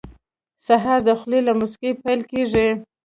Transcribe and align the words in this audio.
سهار 0.65 0.99
د 1.07 1.09
خولې 1.19 1.39
له 1.47 1.53
موسکۍ 1.59 1.91
پیل 2.03 2.21
کېږي. 2.31 2.67